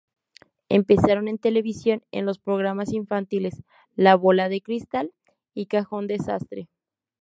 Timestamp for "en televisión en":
1.27-2.25